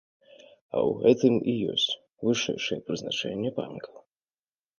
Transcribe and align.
А 0.27 0.77
ў 0.87 0.95
гэтым 1.03 1.35
і 1.53 1.55
ёсць 1.73 1.97
вышэйшае 2.29 2.79
прызначэнне 2.89 3.53
панкаў! 3.61 3.95